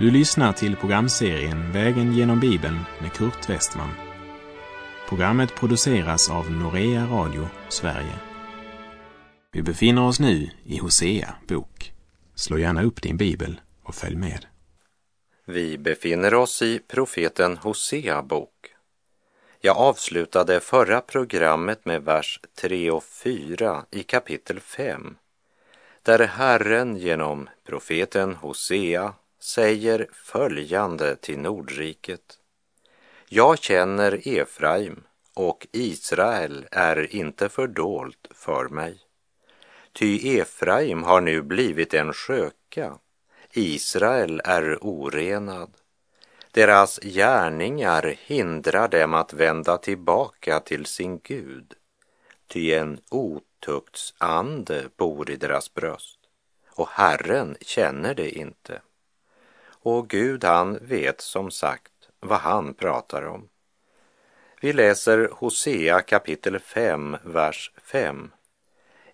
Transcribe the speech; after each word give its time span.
Du 0.00 0.10
lyssnar 0.10 0.52
till 0.52 0.76
programserien 0.76 1.72
Vägen 1.72 2.12
genom 2.12 2.40
Bibeln 2.40 2.78
med 3.00 3.12
Kurt 3.12 3.48
Westman. 3.48 3.90
Programmet 5.08 5.54
produceras 5.54 6.30
av 6.30 6.50
Norea 6.50 7.06
Radio 7.06 7.48
Sverige. 7.68 8.14
Vi 9.52 9.62
befinner 9.62 10.06
oss 10.06 10.20
nu 10.20 10.50
i 10.64 10.78
Hosea 10.78 11.34
bok. 11.48 11.92
Slå 12.34 12.58
gärna 12.58 12.82
upp 12.82 13.02
din 13.02 13.16
bibel 13.16 13.60
och 13.82 13.94
följ 13.94 14.16
med. 14.16 14.46
Vi 15.46 15.78
befinner 15.78 16.34
oss 16.34 16.62
i 16.62 16.78
profeten 16.78 17.56
Hosea 17.56 18.22
bok. 18.22 18.74
Jag 19.60 19.76
avslutade 19.76 20.60
förra 20.60 21.00
programmet 21.00 21.84
med 21.84 22.02
vers 22.02 22.40
3 22.60 22.90
och 22.90 23.04
4 23.04 23.84
i 23.90 24.02
kapitel 24.02 24.60
5 24.60 25.16
där 26.02 26.18
Herren 26.18 26.96
genom 26.96 27.48
profeten 27.66 28.34
Hosea 28.34 29.14
säger 29.40 30.08
följande 30.12 31.16
till 31.16 31.38
Nordriket. 31.38 32.38
Jag 33.28 33.58
känner 33.58 34.28
Efraim 34.28 35.02
och 35.34 35.66
Israel 35.72 36.66
är 36.70 37.14
inte 37.14 37.48
fördolt 37.48 38.28
för 38.30 38.68
mig. 38.68 39.00
Ty 39.92 40.38
Efraim 40.38 41.02
har 41.02 41.20
nu 41.20 41.42
blivit 41.42 41.94
en 41.94 42.12
sköka, 42.12 42.98
Israel 43.52 44.40
är 44.44 44.78
orenad. 44.80 45.70
Deras 46.50 46.98
gärningar 47.02 48.16
hindrar 48.18 48.88
dem 48.88 49.14
att 49.14 49.32
vända 49.32 49.78
tillbaka 49.78 50.60
till 50.60 50.86
sin 50.86 51.18
Gud, 51.18 51.74
ty 52.46 52.74
en 52.74 53.00
otuktsande 53.08 54.88
bor 54.96 55.30
i 55.30 55.36
deras 55.36 55.74
bröst, 55.74 56.18
och 56.68 56.88
Herren 56.88 57.56
känner 57.60 58.14
det 58.14 58.30
inte. 58.38 58.80
Och 59.82 60.08
Gud 60.08 60.44
han 60.44 60.78
vet 60.82 61.20
som 61.20 61.50
sagt 61.50 61.92
vad 62.20 62.38
han 62.38 62.74
pratar 62.74 63.22
om. 63.22 63.48
Vi 64.60 64.72
läser 64.72 65.28
Hosea 65.32 66.00
kapitel 66.00 66.58
5, 66.58 67.16
vers 67.24 67.72
5. 67.82 68.30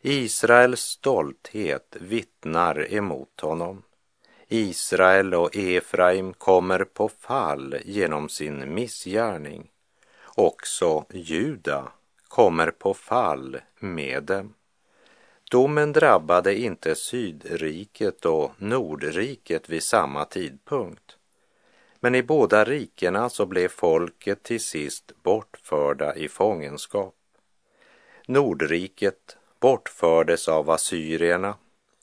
Israels 0.00 0.81
stolthet 0.81 1.97
vittnar 2.00 2.92
emot 2.95 3.41
honom. 3.41 3.83
Israel 4.48 5.34
och 5.34 5.56
Efraim 5.56 6.33
kommer 6.33 6.84
på 6.84 7.08
fall 7.08 7.77
genom 7.84 8.28
sin 8.28 8.75
missgärning. 8.75 9.70
Också 10.25 11.05
Juda 11.11 11.92
kommer 12.28 12.70
på 12.70 12.95
fall 12.95 13.61
med 13.78 14.23
dem. 14.23 14.55
Domen 15.50 15.92
drabbade 15.92 16.58
inte 16.58 16.94
Sydriket 16.94 18.25
och 18.25 18.52
Nordriket 18.58 19.69
vid 19.69 19.83
samma 19.83 20.25
tidpunkt. 20.25 21.16
Men 22.00 22.14
i 22.14 22.22
båda 22.22 22.64
rikena 22.64 23.28
så 23.28 23.47
blev 23.47 23.69
folket 23.69 24.42
till 24.42 24.61
sist 24.61 25.12
bortförda 25.22 26.14
i 26.14 26.28
fångenskap. 26.28 27.14
Nordriket 28.27 29.36
bortfördes 29.61 30.48
av 30.48 30.70
assyrierna 30.70 31.55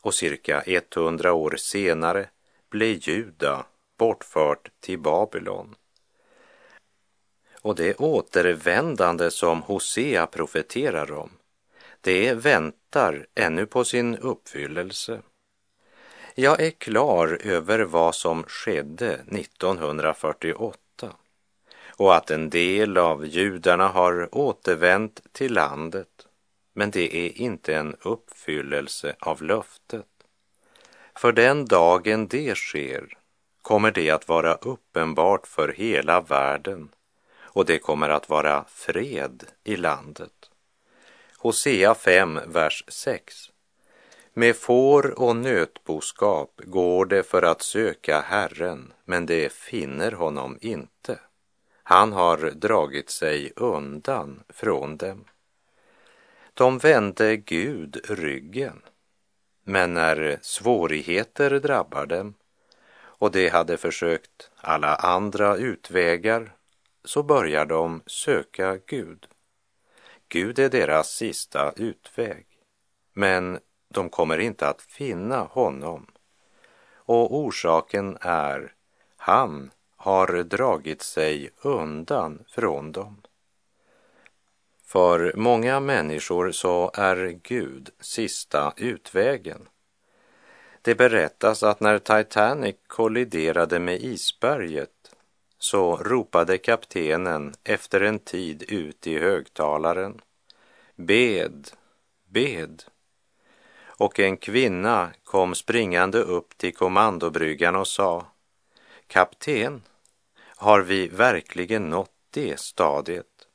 och 0.01 0.13
cirka 0.13 0.63
100 0.65 1.33
år 1.33 1.55
senare 1.57 2.29
blev 2.69 2.97
Juda 3.01 3.65
bortfört 3.97 4.71
till 4.79 4.99
Babylon. 4.99 5.75
Och 7.61 7.75
det 7.75 7.95
återvändande 7.95 9.31
som 9.31 9.61
Hosea 9.61 10.27
profeterar 10.27 11.11
om, 11.11 11.29
det 12.03 12.33
väntar 12.33 13.25
ännu 13.35 13.65
på 13.65 13.85
sin 13.85 14.17
uppfyllelse. 14.17 15.21
Jag 16.35 16.61
är 16.61 16.71
klar 16.71 17.39
över 17.43 17.79
vad 17.79 18.15
som 18.15 18.43
skedde 18.43 19.13
1948 19.13 20.77
och 21.87 22.15
att 22.15 22.31
en 22.31 22.49
del 22.49 22.97
av 22.97 23.25
judarna 23.25 23.87
har 23.87 24.35
återvänt 24.35 25.21
till 25.31 25.53
landet, 25.53 26.27
men 26.73 26.91
det 26.91 27.15
är 27.15 27.41
inte 27.41 27.75
en 27.75 27.95
uppfyllelse 28.01 29.15
av 29.19 29.41
löftet. 29.41 30.07
För 31.15 31.31
den 31.31 31.65
dagen 31.65 32.27
det 32.27 32.57
sker 32.57 33.17
kommer 33.61 33.91
det 33.91 34.09
att 34.09 34.27
vara 34.27 34.53
uppenbart 34.53 35.47
för 35.47 35.73
hela 35.73 36.21
världen 36.21 36.89
och 37.35 37.65
det 37.65 37.79
kommer 37.79 38.09
att 38.09 38.29
vara 38.29 38.65
fred 38.67 39.43
i 39.63 39.75
landet. 39.75 40.49
Hosea 41.43 41.95
5, 41.95 42.39
vers 42.47 42.83
6. 42.87 43.51
Med 44.33 44.55
får 44.55 45.19
och 45.19 45.35
nötboskap 45.35 46.61
går 46.63 47.05
det 47.05 47.23
för 47.23 47.41
att 47.41 47.61
söka 47.61 48.21
Herren, 48.21 48.93
men 49.05 49.25
det 49.25 49.53
finner 49.53 50.11
honom 50.11 50.57
inte. 50.61 51.19
Han 51.83 52.13
har 52.13 52.37
dragit 52.37 53.09
sig 53.09 53.53
undan 53.55 54.43
från 54.49 54.97
dem. 54.97 55.25
De 56.53 56.77
vände 56.77 57.37
Gud 57.37 58.01
ryggen, 58.09 58.81
men 59.63 59.93
när 59.93 60.37
svårigheter 60.41 61.59
drabbar 61.59 62.05
dem 62.05 62.33
och 62.95 63.31
de 63.31 63.49
hade 63.49 63.77
försökt 63.77 64.51
alla 64.57 64.95
andra 64.95 65.55
utvägar 65.57 66.55
så 67.03 67.23
börjar 67.23 67.65
de 67.65 68.01
söka 68.05 68.77
Gud. 68.85 69.27
Gud 70.33 70.59
är 70.59 70.69
deras 70.69 71.09
sista 71.09 71.71
utväg, 71.75 72.45
men 73.13 73.59
de 73.89 74.09
kommer 74.09 74.37
inte 74.37 74.67
att 74.67 74.81
finna 74.81 75.39
honom. 75.39 76.07
Och 76.95 77.37
orsaken 77.37 78.17
är, 78.21 78.73
han 79.17 79.71
har 79.95 80.43
dragit 80.43 81.01
sig 81.01 81.49
undan 81.61 82.43
från 82.47 82.91
dem. 82.91 83.21
För 84.85 85.33
många 85.35 85.79
människor 85.79 86.51
så 86.51 86.91
är 86.93 87.39
Gud 87.43 87.89
sista 87.99 88.73
utvägen. 88.77 89.67
Det 90.81 90.95
berättas 90.95 91.63
att 91.63 91.79
när 91.79 91.99
Titanic 91.99 92.75
kolliderade 92.87 93.79
med 93.79 94.03
isberget 94.03 95.02
så 95.63 95.95
ropade 95.95 96.57
kaptenen 96.57 97.53
efter 97.63 98.01
en 98.01 98.19
tid 98.19 98.63
ut 98.67 99.07
i 99.07 99.19
högtalaren. 99.19 100.21
Bed, 100.95 101.71
bed. 102.29 102.83
Och 103.81 104.19
en 104.19 104.37
kvinna 104.37 105.11
kom 105.23 105.55
springande 105.55 106.17
upp 106.17 106.57
till 106.57 106.75
kommandobryggan 106.75 107.75
och 107.75 107.87
sa 107.87 108.25
Kapten, 109.07 109.81
har 110.45 110.81
vi 110.81 111.07
verkligen 111.07 111.89
nått 111.89 112.11
det 112.29 112.59
stadiet? 112.59 113.47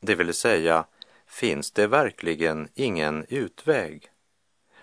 Det 0.00 0.14
vill 0.14 0.34
säga, 0.34 0.84
finns 1.26 1.70
det 1.70 1.86
verkligen 1.86 2.68
ingen 2.74 3.26
utväg? 3.28 4.10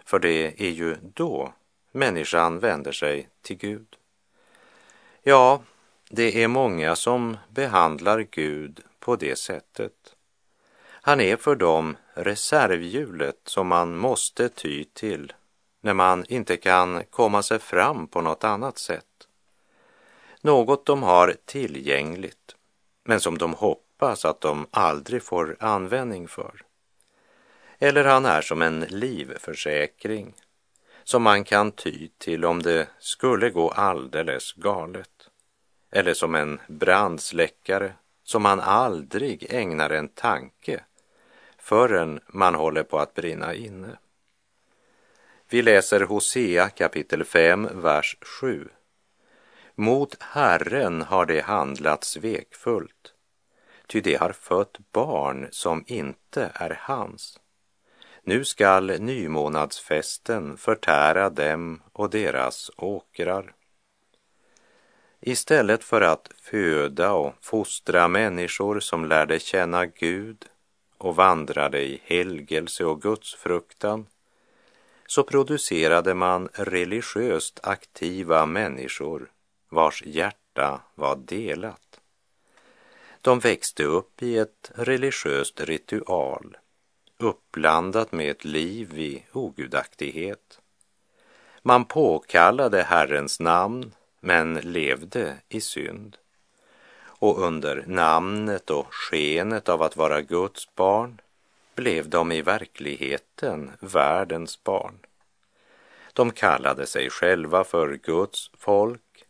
För 0.06 0.20
det 0.20 0.62
är 0.62 0.72
ju 0.72 0.96
då 1.02 1.54
människan 1.92 2.60
vänder 2.60 2.92
sig 2.92 3.30
till 3.42 3.58
Gud. 3.58 3.96
Ja, 5.24 5.62
det 6.10 6.44
är 6.44 6.48
många 6.48 6.96
som 6.96 7.38
behandlar 7.50 8.20
Gud 8.32 8.80
på 9.00 9.16
det 9.16 9.36
sättet. 9.36 10.16
Han 10.88 11.22
är 11.22 11.38
för 11.38 11.56
dem 11.56 11.98
reservhjulet 12.14 13.40
som 13.46 13.68
man 13.68 13.98
måste 13.98 14.50
ty 14.50 14.84
till 14.84 15.34
när 15.82 15.94
man 15.94 16.26
inte 16.30 16.58
kan 16.58 17.04
komma 17.10 17.44
sig 17.44 17.60
fram 17.60 18.08
på 18.08 18.22
något 18.22 18.44
annat 18.44 18.78
sätt. 18.78 19.28
Något 20.42 20.86
de 20.86 21.04
har 21.04 21.36
tillgängligt, 21.46 22.56
men 23.04 23.20
som 23.20 23.38
de 23.38 23.54
hoppas 23.54 24.26
att 24.26 24.42
de 24.42 24.68
aldrig 24.72 25.24
får 25.24 25.58
användning 25.60 26.28
för. 26.28 26.62
Eller 27.80 28.06
han 28.06 28.26
är 28.26 28.42
som 28.42 28.62
en 28.62 28.80
livförsäkring 28.80 30.34
som 31.04 31.24
man 31.24 31.44
kan 31.44 31.72
ty 31.72 32.10
till 32.18 32.46
om 32.46 32.62
det 32.62 32.88
skulle 33.00 33.50
gå 33.50 33.70
alldeles 33.70 34.54
galet. 34.54 35.15
Eller 35.96 36.14
som 36.14 36.36
en 36.36 36.60
brandsläckare 36.68 37.94
som 38.24 38.42
man 38.42 38.60
aldrig 38.60 39.48
ägnar 39.50 39.90
en 39.90 40.08
tanke 40.08 40.84
förrän 41.58 42.20
man 42.28 42.56
håller 42.56 42.84
på 42.84 43.00
att 43.00 43.14
brinna 43.14 43.54
inne. 43.54 43.98
Vi 45.50 45.62
läser 45.62 46.02
Hosea 46.02 46.70
kapitel 46.70 47.24
5, 47.24 47.70
vers 47.74 48.18
7. 48.22 48.70
Mot 49.76 50.22
Herren 50.22 51.02
har 51.02 51.26
det 51.26 51.42
handlat 51.42 52.04
svekfullt, 52.04 53.14
ty 53.88 54.02
det 54.02 54.16
har 54.16 54.32
fött 54.32 54.78
barn 54.92 55.48
som 55.52 55.84
inte 55.88 56.52
är 56.54 56.80
hans. 56.82 57.40
Nu 58.24 58.46
skall 58.46 59.00
nymånadsfesten 59.00 60.58
förtära 60.58 61.30
dem 61.30 61.82
och 61.94 62.10
deras 62.10 62.72
åkrar. 62.78 63.54
Istället 65.20 65.84
för 65.84 66.02
att 66.02 66.30
föda 66.42 67.14
och 67.14 67.34
fostra 67.42 68.08
människor 68.08 68.80
som 68.80 69.06
lärde 69.06 69.40
känna 69.40 69.86
Gud 69.86 70.46
och 70.98 71.16
vandrade 71.16 71.82
i 71.82 72.02
helgelse 72.04 72.86
och 72.86 73.02
gudsfruktan 73.02 74.06
så 75.08 75.24
producerade 75.24 76.14
man 76.14 76.50
religiöst 76.54 77.60
aktiva 77.64 78.46
människor 78.46 79.32
vars 79.70 80.04
hjärta 80.06 80.82
var 80.96 81.16
delat. 81.16 82.00
De 83.22 83.40
växte 83.40 83.84
upp 83.84 84.24
i 84.24 84.38
ett 84.38 84.72
religiöst 84.76 85.62
ritual 85.62 86.58
uppblandat 87.18 88.12
med 88.12 88.32
ett 88.32 88.46
liv 88.46 89.00
i 89.00 89.24
ogudaktighet. 89.34 90.60
Man 91.62 91.86
påkallade 91.86 92.84
Herrens 92.84 93.40
namn 93.40 93.92
men 94.26 94.54
levde 94.54 95.38
i 95.50 95.62
synd. 95.62 96.18
Och 97.04 97.42
under 97.42 97.84
namnet 97.88 98.70
och 98.70 98.94
skenet 98.94 99.70
av 99.70 99.82
att 99.82 99.98
vara 99.98 100.22
Guds 100.22 100.76
barn 100.76 101.22
blev 101.76 102.10
de 102.10 102.32
i 102.32 102.42
verkligheten 102.42 103.72
världens 103.80 104.64
barn. 104.64 105.00
De 106.14 106.32
kallade 106.32 106.86
sig 106.86 107.10
själva 107.10 107.64
för 107.64 108.00
Guds 108.04 108.52
folk, 108.58 109.26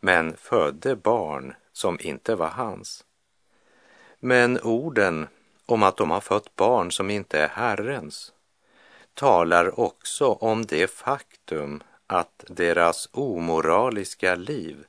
men 0.00 0.36
födde 0.36 0.96
barn 0.96 1.54
som 1.72 1.98
inte 2.00 2.34
var 2.34 2.48
hans. 2.48 3.04
Men 4.18 4.60
orden 4.60 5.28
om 5.66 5.82
att 5.82 5.96
de 5.96 6.10
har 6.10 6.20
fött 6.20 6.56
barn 6.56 6.92
som 6.92 7.10
inte 7.10 7.38
är 7.38 7.48
Herrens 7.48 8.32
talar 9.14 9.80
också 9.80 10.26
om 10.26 10.66
det 10.66 10.90
faktum 10.90 11.82
att 12.12 12.44
deras 12.48 13.08
omoraliska 13.12 14.34
liv 14.34 14.84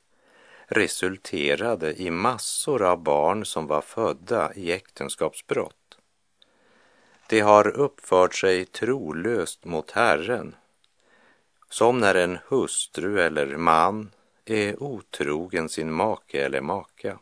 resulterade 0.66 2.02
i 2.02 2.10
massor 2.10 2.82
av 2.82 3.02
barn 3.02 3.44
som 3.44 3.66
var 3.66 3.80
födda 3.80 4.54
i 4.54 4.72
äktenskapsbrott. 4.72 5.98
De 7.28 7.40
har 7.40 7.68
uppfört 7.68 8.34
sig 8.34 8.64
trolöst 8.64 9.64
mot 9.64 9.90
Herren, 9.90 10.54
som 11.68 11.98
när 11.98 12.14
en 12.14 12.38
hustru 12.48 13.20
eller 13.20 13.56
man 13.56 14.10
är 14.44 14.82
otrogen 14.82 15.68
sin 15.68 15.92
make 15.92 16.44
eller 16.44 16.60
maka. 16.60 17.18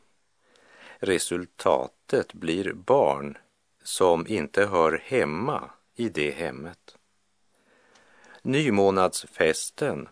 Resultatet 0.99 2.33
blir 2.33 2.73
barn 2.73 3.39
som 3.83 4.27
inte 4.27 4.67
hör 4.67 5.03
hemma 5.05 5.71
i 5.95 6.09
det 6.09 6.31
hemmet. 6.31 6.97
Nymånadsfesten 8.43 10.09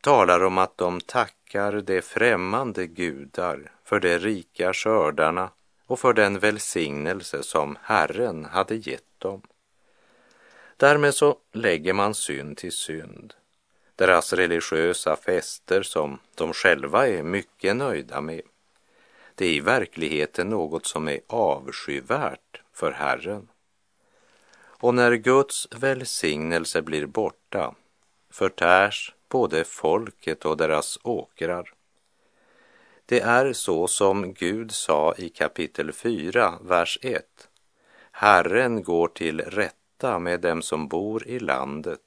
talar 0.00 0.44
om 0.44 0.58
att 0.58 0.78
de 0.78 1.00
tackar 1.00 1.72
de 1.72 2.02
främmande 2.02 2.86
gudar 2.86 3.72
för 3.84 4.00
de 4.00 4.18
rika 4.18 4.72
skördarna 4.72 5.50
och 5.86 6.00
för 6.00 6.12
den 6.12 6.38
välsignelse 6.38 7.42
som 7.42 7.78
Herren 7.82 8.44
hade 8.44 8.74
gett 8.74 9.18
dem. 9.18 9.42
Därmed 10.76 11.14
så 11.14 11.36
lägger 11.52 11.92
man 11.92 12.14
synd 12.14 12.56
till 12.56 12.72
synd. 12.72 13.34
Deras 13.96 14.32
religiösa 14.32 15.16
fester 15.16 15.82
som 15.82 16.18
de 16.34 16.52
själva 16.52 17.08
är 17.08 17.22
mycket 17.22 17.76
nöjda 17.76 18.20
med. 18.20 18.42
Det 19.34 19.46
är 19.46 19.52
i 19.52 19.60
verkligheten 19.60 20.48
något 20.48 20.86
som 20.86 21.08
är 21.08 21.20
avskyvärt 21.26 22.62
för 22.72 22.92
Herren. 22.92 23.48
Och 24.80 24.94
när 24.94 25.12
Guds 25.12 25.68
välsignelse 25.70 26.82
blir 26.82 27.06
borta 27.06 27.74
förtärs 28.30 29.14
både 29.28 29.64
folket 29.64 30.44
och 30.44 30.56
deras 30.56 30.98
åkrar. 31.02 31.72
Det 33.06 33.20
är 33.20 33.52
så 33.52 33.88
som 33.88 34.34
Gud 34.34 34.72
sa 34.72 35.14
i 35.18 35.28
kapitel 35.28 35.92
4, 35.92 36.58
vers 36.62 36.98
1. 37.02 37.24
Herren 38.12 38.82
går 38.82 39.08
till 39.08 39.40
rätta 39.40 40.18
med 40.18 40.40
dem 40.40 40.62
som 40.62 40.88
bor 40.88 41.26
i 41.26 41.38
landet 41.38 42.00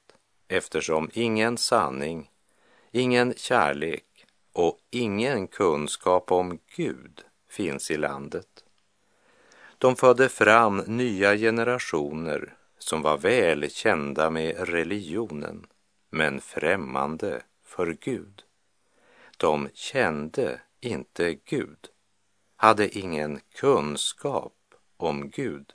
eftersom 0.48 1.10
ingen 1.12 1.58
sanning, 1.58 2.30
ingen 2.90 3.34
kärlek 3.36 4.26
och 4.52 4.78
ingen 4.90 5.48
kunskap 5.48 6.32
om 6.32 6.58
Gud 6.76 7.22
finns 7.48 7.90
i 7.90 7.96
landet. 7.96 8.64
De 9.78 9.96
födde 9.96 10.28
fram 10.28 10.76
nya 10.78 11.36
generationer 11.36 12.54
som 12.84 13.02
var 13.02 13.18
väl 13.18 13.70
kända 13.70 14.30
med 14.30 14.68
religionen 14.68 15.66
men 16.10 16.40
främmande 16.40 17.42
för 17.64 17.96
Gud. 18.00 18.42
De 19.36 19.68
kände 19.74 20.60
inte 20.80 21.34
Gud, 21.34 21.78
hade 22.56 22.98
ingen 22.98 23.40
kunskap 23.54 24.52
om 24.96 25.30
Gud. 25.30 25.72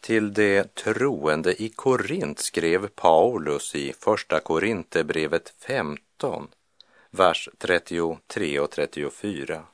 Till 0.00 0.34
de 0.34 0.64
troende 0.64 1.62
i 1.62 1.68
Korint 1.68 2.38
skrev 2.38 2.88
Paulus 2.88 3.74
i 3.74 3.92
Första 3.92 4.40
Korinthierbrevet 4.40 5.54
15, 5.58 6.48
vers 7.10 7.48
33 7.58 8.60
och 8.60 8.70
34. 8.70 9.64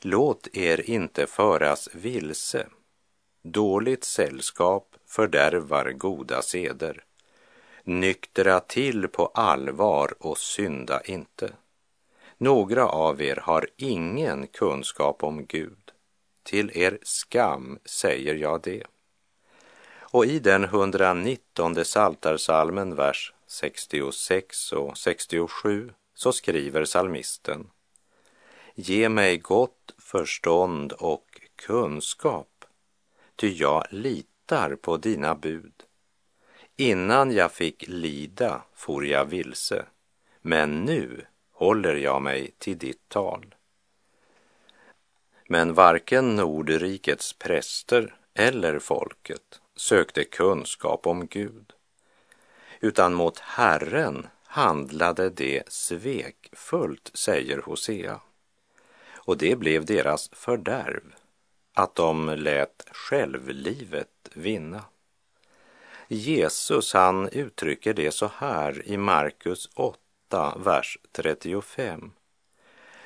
Låt 0.00 0.56
er 0.56 0.90
inte 0.90 1.26
föras 1.26 1.88
vilse. 1.94 2.66
Dåligt 3.42 4.04
sällskap 4.04 4.93
fördärvar 5.14 5.92
goda 5.92 6.42
seder. 6.42 7.04
Nyktra 7.84 8.60
till 8.60 9.08
på 9.08 9.26
allvar 9.26 10.14
och 10.20 10.38
synda 10.38 11.00
inte. 11.02 11.52
Några 12.38 12.88
av 12.88 13.22
er 13.22 13.36
har 13.36 13.66
ingen 13.76 14.46
kunskap 14.46 15.24
om 15.24 15.46
Gud. 15.46 15.92
Till 16.42 16.78
er 16.78 16.98
skam 17.02 17.78
säger 17.84 18.34
jag 18.34 18.62
det. 18.62 18.84
Och 19.98 20.26
i 20.26 20.38
den 20.38 20.64
119 20.64 21.84
saltarsalmen, 21.84 22.94
vers 22.94 23.32
66 23.46 24.72
och 24.72 24.98
67, 24.98 25.92
så 26.14 26.32
skriver 26.32 26.84
salmisten 26.84 27.70
Ge 28.74 29.08
mig 29.08 29.38
gott 29.38 29.94
förstånd 29.98 30.92
och 30.92 31.40
kunskap, 31.56 32.64
ty 33.36 33.48
jag 33.48 33.84
litar 33.90 34.33
på 34.82 34.96
dina 34.96 35.34
bud. 35.34 35.84
Innan 36.76 37.32
jag 37.32 37.52
fick 37.52 37.84
lida 37.88 38.62
for 38.74 39.06
jag 39.06 39.24
vilse, 39.24 39.84
men 40.42 40.84
nu 40.84 41.26
håller 41.52 41.94
jag 41.94 42.22
mig 42.22 42.50
till 42.58 42.78
ditt 42.78 43.08
tal. 43.08 43.54
Men 45.48 45.74
varken 45.74 46.36
Nordrikets 46.36 47.32
präster 47.32 48.14
eller 48.34 48.78
folket 48.78 49.60
sökte 49.76 50.24
kunskap 50.24 51.06
om 51.06 51.26
Gud, 51.26 51.72
utan 52.80 53.14
mot 53.14 53.38
Herren 53.38 54.26
handlade 54.44 55.30
det 55.30 55.62
svekfullt, 55.68 57.10
säger 57.14 57.58
Hosea. 57.58 58.20
Och 59.14 59.38
det 59.38 59.56
blev 59.56 59.84
deras 59.84 60.30
fördärv, 60.32 61.14
att 61.74 61.94
de 61.94 62.26
lät 62.28 62.88
självlivet 62.90 64.08
vinna. 64.34 64.84
Jesus 66.08 66.92
han 66.92 67.28
uttrycker 67.28 67.94
det 67.94 68.10
så 68.10 68.30
här 68.36 68.88
i 68.88 68.96
Markus 68.96 69.70
8, 69.74 70.54
vers 70.64 70.98
35. 71.12 72.12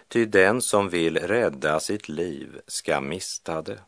Ty 0.08 0.24
den 0.24 0.62
som 0.62 0.88
vill 0.88 1.18
rädda 1.18 1.80
sitt 1.80 2.08
liv 2.08 2.60
ska 2.66 3.00
mista 3.00 3.62
det. 3.62 3.78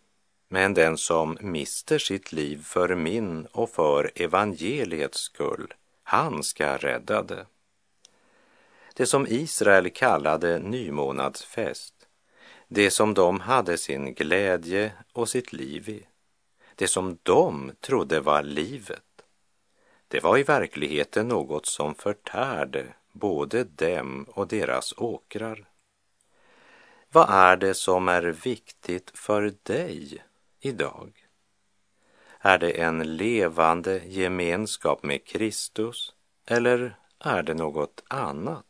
Men 0.48 0.74
den 0.74 0.96
som 0.96 1.38
mister 1.40 1.98
sitt 1.98 2.32
liv 2.32 2.64
för 2.64 2.94
min 2.94 3.46
och 3.46 3.70
för 3.70 4.10
evangeliets 4.14 5.20
skull, 5.20 5.74
han 6.02 6.42
ska 6.42 6.76
rädda 6.76 7.22
det. 7.22 7.46
Det 8.94 9.06
som 9.06 9.26
Israel 9.26 9.90
kallade 9.90 10.58
nymånadsfest, 10.58 11.94
det 12.72 12.90
som 12.90 13.14
de 13.14 13.40
hade 13.40 13.78
sin 13.78 14.14
glädje 14.14 14.92
och 15.12 15.28
sitt 15.28 15.52
liv 15.52 15.88
i, 15.88 16.06
det 16.74 16.88
som 16.88 17.18
de 17.22 17.72
trodde 17.80 18.20
var 18.20 18.42
livet, 18.42 19.22
det 20.08 20.22
var 20.22 20.38
i 20.38 20.42
verkligheten 20.42 21.28
något 21.28 21.66
som 21.66 21.94
förtärde 21.94 22.86
både 23.12 23.64
dem 23.64 24.26
och 24.28 24.48
deras 24.48 24.94
åkrar. 24.96 25.68
Vad 27.12 27.30
är 27.30 27.56
det 27.56 27.74
som 27.74 28.08
är 28.08 28.22
viktigt 28.22 29.10
för 29.14 29.54
dig 29.62 30.24
idag? 30.60 31.12
Är 32.38 32.58
det 32.58 32.70
en 32.70 33.16
levande 33.16 34.00
gemenskap 34.06 35.02
med 35.02 35.24
Kristus 35.24 36.14
eller 36.46 36.96
är 37.18 37.42
det 37.42 37.54
något 37.54 38.02
annat? 38.08 38.69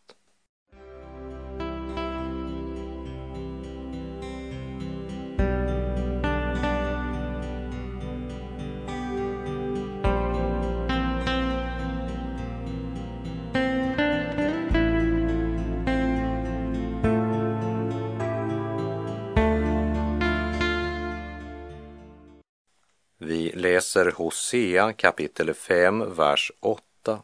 Vi 23.30 23.52
läser 23.52 24.10
Hosea 24.10 24.92
kapitel 24.92 25.54
5, 25.54 26.14
vers 26.14 26.52
8. 26.60 27.22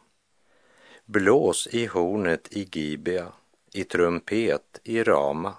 Blås 1.04 1.68
i 1.70 1.86
hornet 1.86 2.48
i 2.50 2.68
Gibea, 2.72 3.32
i 3.72 3.84
trumpet 3.84 4.80
i 4.84 5.02
Rama, 5.02 5.54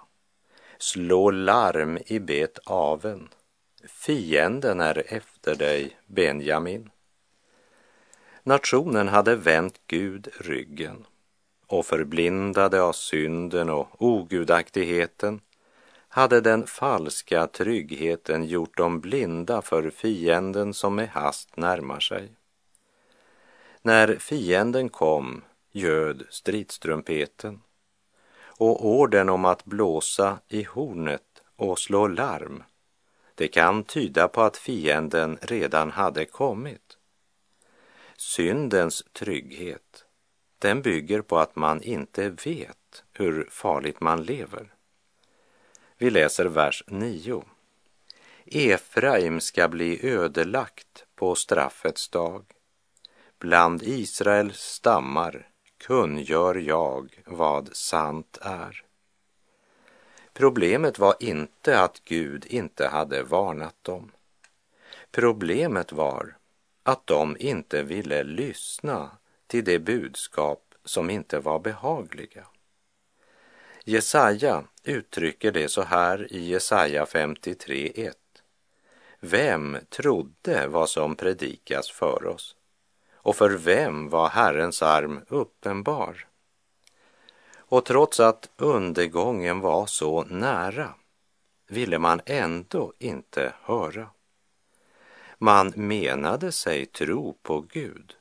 slå 0.78 1.30
larm 1.30 1.98
i 2.06 2.18
Bet 2.18 2.58
Aven. 2.64 3.28
Fienden 3.88 4.80
är 4.80 5.02
efter 5.06 5.54
dig, 5.54 5.96
Benjamin. 6.06 6.90
Nationen 8.42 9.08
hade 9.08 9.36
vänt 9.36 9.80
Gud 9.86 10.28
ryggen 10.40 11.06
och 11.66 11.86
förblindade 11.86 12.82
av 12.82 12.92
synden 12.92 13.70
och 13.70 14.02
ogudaktigheten 14.02 15.40
hade 16.08 16.40
den 16.40 16.66
falska 16.66 17.46
tryggheten 17.46 18.44
gjort 18.44 18.76
dem 18.76 19.00
blinda 19.00 19.62
för 19.62 19.90
fienden 19.90 20.74
som 20.74 20.94
med 20.94 21.08
hast 21.08 21.56
närmar 21.56 22.00
sig. 22.00 22.32
När 23.82 24.16
fienden 24.16 24.88
kom 24.88 25.42
ljöd 25.72 26.26
stridstrumpeten 26.30 27.60
och 28.40 28.86
orden 28.86 29.28
om 29.28 29.44
att 29.44 29.64
blåsa 29.64 30.38
i 30.48 30.62
hornet 30.62 31.42
och 31.56 31.78
slå 31.78 32.06
larm, 32.06 32.62
det 33.34 33.48
kan 33.48 33.84
tyda 33.84 34.28
på 34.28 34.42
att 34.42 34.56
fienden 34.56 35.38
redan 35.42 35.90
hade 35.90 36.24
kommit. 36.24 36.98
Syndens 38.16 39.04
trygghet, 39.12 40.04
den 40.58 40.82
bygger 40.82 41.20
på 41.20 41.38
att 41.38 41.56
man 41.56 41.82
inte 41.82 42.28
vet 42.28 43.04
hur 43.12 43.48
farligt 43.50 44.00
man 44.00 44.22
lever. 44.22 44.74
Vi 46.00 46.10
läser 46.10 46.44
vers 46.44 46.84
9. 46.86 47.44
Efraim 48.46 49.40
ska 49.40 49.68
bli 49.68 50.06
ödelagt 50.06 51.04
på 51.14 51.34
straffets 51.34 52.08
dag. 52.08 52.44
Bland 53.38 53.82
Israels 53.82 54.60
stammar 54.60 55.48
kungör 55.78 56.54
jag 56.54 57.22
vad 57.26 57.76
sant 57.76 58.38
är. 58.40 58.84
Problemet 60.32 60.98
var 60.98 61.14
inte 61.20 61.80
att 61.80 62.04
Gud 62.04 62.46
inte 62.46 62.88
hade 62.88 63.22
varnat 63.22 63.84
dem. 63.84 64.12
Problemet 65.10 65.92
var 65.92 66.36
att 66.82 67.06
de 67.06 67.36
inte 67.40 67.82
ville 67.82 68.22
lyssna 68.24 69.10
till 69.46 69.64
det 69.64 69.78
budskap 69.78 70.74
som 70.84 71.10
inte 71.10 71.38
var 71.40 71.58
behagliga. 71.58 72.46
Jesaja 73.88 74.64
uttrycker 74.84 75.52
det 75.52 75.68
så 75.68 75.82
här 75.82 76.32
i 76.32 76.44
Jesaja 76.44 77.04
53.1. 77.04 78.12
Vem 79.20 79.78
trodde 79.88 80.66
vad 80.66 80.90
som 80.90 81.16
predikas 81.16 81.90
för 81.90 82.26
oss? 82.26 82.56
Och 83.12 83.36
för 83.36 83.50
vem 83.50 84.08
var 84.08 84.28
Herrens 84.28 84.82
arm 84.82 85.20
uppenbar? 85.28 86.26
Och 87.56 87.84
trots 87.84 88.20
att 88.20 88.50
undergången 88.56 89.60
var 89.60 89.86
så 89.86 90.24
nära 90.24 90.94
ville 91.68 91.98
man 91.98 92.20
ändå 92.26 92.92
inte 92.98 93.52
höra. 93.62 94.10
Man 95.38 95.72
menade 95.76 96.52
sig 96.52 96.86
tro 96.86 97.38
på 97.42 97.60
Gud, 97.60 98.16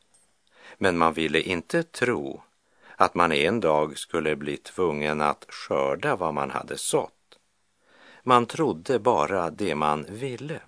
men 0.77 0.97
man 0.97 1.13
ville 1.13 1.41
inte 1.41 1.83
tro 1.83 2.41
att 2.99 3.15
man 3.15 3.31
en 3.31 3.59
dag 3.59 3.97
skulle 3.97 4.35
bli 4.35 4.57
tvungen 4.57 5.21
att 5.21 5.45
skörda 5.49 6.15
vad 6.15 6.33
man 6.33 6.51
hade 6.51 6.77
sått. 6.77 7.13
Man 8.23 8.45
trodde 8.45 8.99
bara 8.99 9.49
det 9.49 9.75
man 9.75 10.05
ville. 10.09 10.61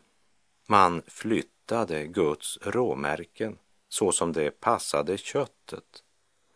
Man 0.68 1.02
flyttade 1.08 2.08
Guds 2.08 2.58
råmärken 2.62 3.58
så 3.90 4.12
som 4.12 4.34
det 4.34 4.60
passade 4.60 5.18
köttet 5.18 6.04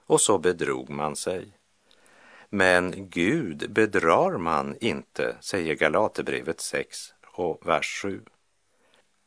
och 0.06 0.22
så 0.22 0.38
bedrog 0.38 0.90
man 0.90 1.16
sig. 1.16 1.58
Men 2.50 3.10
Gud 3.10 3.72
bedrar 3.72 4.38
man 4.38 4.76
inte, 4.80 5.36
säger 5.40 5.76
Galaterbrevet 5.76 6.62
6 6.62 7.14
och 7.26 7.68
vers 7.68 8.02
7. 8.02 8.22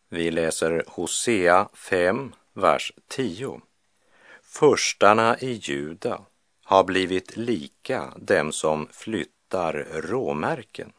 Vi 0.09 0.31
läser 0.31 0.85
Hosea 0.87 1.69
5, 1.73 2.33
vers 2.53 2.93
10. 3.09 3.61
Förstarna 4.43 5.38
i 5.38 5.53
Juda 5.53 6.25
har 6.66 6.85
blivit 6.85 7.37
lika 7.37 8.12
dem 8.16 8.52
som 8.52 8.88
flyttar 8.92 9.87
råmärken. 9.92 10.92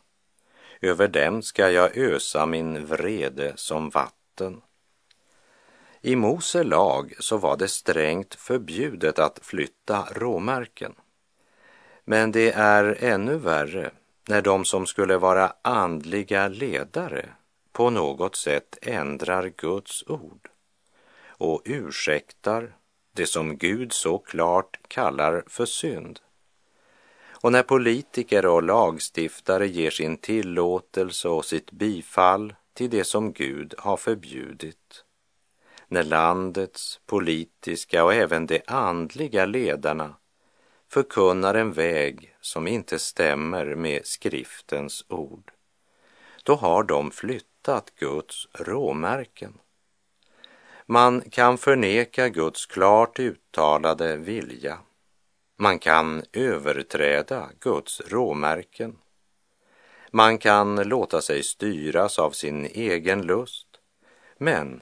Över 0.81 1.07
dem 1.07 1.41
ska 1.41 1.71
jag 1.71 1.97
ösa 1.97 2.45
min 2.45 2.86
vrede 2.86 3.53
som 3.55 3.89
vatten. 3.89 4.62
I 6.01 6.15
Mose 6.15 6.63
lag 6.63 7.13
så 7.19 7.38
var 7.38 7.57
det 7.57 7.67
strängt 7.67 8.36
förbjudet 8.36 9.19
att 9.19 9.39
flytta 9.41 10.07
råmärken. 10.12 10.95
Men 12.05 12.31
det 12.31 12.51
är 12.51 13.03
ännu 13.03 13.38
värre 13.38 13.91
när 14.27 14.41
de 14.41 14.65
som 14.65 14.86
skulle 14.86 15.17
vara 15.17 15.53
andliga 15.62 16.47
ledare 16.47 17.29
på 17.71 17.89
något 17.89 18.36
sätt 18.36 18.77
ändrar 18.81 19.51
Guds 19.57 20.03
ord 20.07 20.50
och 21.27 21.62
ursäktar 21.65 22.76
det 23.17 23.27
som 23.27 23.57
Gud 23.57 23.93
så 23.93 24.17
klart 24.17 24.79
kallar 24.88 25.43
för 25.47 25.65
synd. 25.65 26.19
Och 27.41 27.51
när 27.51 27.63
politiker 27.63 28.45
och 28.45 28.63
lagstiftare 28.63 29.67
ger 29.67 29.91
sin 29.91 30.17
tillåtelse 30.17 31.29
och 31.29 31.45
sitt 31.45 31.71
bifall 31.71 32.55
till 32.74 32.89
det 32.89 33.03
som 33.03 33.33
Gud 33.33 33.74
har 33.77 33.97
förbjudit, 33.97 35.03
när 35.88 36.03
landets 36.03 37.00
politiska 37.05 38.03
och 38.03 38.13
även 38.13 38.47
de 38.47 38.62
andliga 38.67 39.45
ledarna 39.45 40.15
förkunnar 40.89 41.55
en 41.55 41.74
väg 41.74 42.36
som 42.41 42.67
inte 42.67 43.00
stämmer 43.00 43.75
med 43.75 44.05
skriftens 44.05 45.05
ord, 45.07 45.51
då 46.43 46.55
har 46.55 46.83
de 46.83 47.12
flyttat 47.12 47.91
Guds 47.95 48.47
råmärken. 48.53 49.59
Man 50.89 51.22
kan 51.22 51.58
förneka 51.58 52.29
Guds 52.29 52.65
klart 52.65 53.20
uttalade 53.20 54.17
vilja. 54.17 54.79
Man 55.58 55.79
kan 55.79 56.24
överträda 56.34 57.50
Guds 57.60 58.01
råmärken. 58.01 58.98
Man 60.12 60.38
kan 60.38 60.75
låta 60.75 61.22
sig 61.22 61.44
styras 61.44 62.20
av 62.20 62.32
sin 62.32 62.65
egen 62.65 63.22
lust. 63.22 63.67
Men 64.38 64.82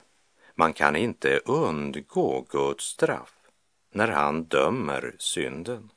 man 0.55 0.73
kan 0.73 0.95
inte 0.95 1.37
undgå 1.45 2.45
Guds 2.49 2.85
straff 2.85 3.35
när 3.91 4.07
han 4.07 4.43
dömer 4.43 5.15
synden. 5.19 5.91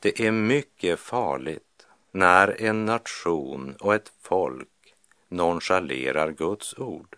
Det 0.00 0.20
är 0.20 0.32
mycket 0.32 1.00
farligt 1.00 1.86
när 2.10 2.62
en 2.62 2.84
nation 2.84 3.76
och 3.80 3.94
ett 3.94 4.12
folk 4.20 4.94
nonchalerar 5.28 6.30
Guds 6.32 6.78
ord 6.78 7.16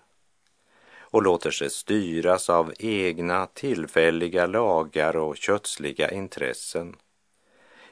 och 1.11 1.23
låter 1.23 1.50
sig 1.50 1.71
styras 1.71 2.50
av 2.50 2.73
egna 2.79 3.47
tillfälliga 3.47 4.47
lagar 4.47 5.17
och 5.17 5.37
kötsliga 5.37 6.11
intressen, 6.11 6.97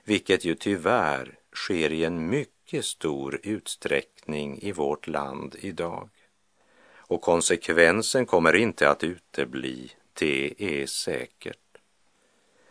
vilket 0.04 0.44
ju 0.44 0.54
tyvärr 0.54 1.38
sker 1.54 1.92
i 1.92 2.04
en 2.04 2.28
mycket 2.30 2.84
stor 2.84 3.40
utsträckning 3.42 4.58
i 4.62 4.72
vårt 4.72 5.06
land 5.06 5.56
idag. 5.60 6.08
Och 7.08 7.20
konsekvensen 7.20 8.26
kommer 8.26 8.56
inte 8.56 8.90
att 8.90 9.04
utebli, 9.04 9.90
det 10.12 10.54
är 10.58 10.86
säkert. 10.86 11.58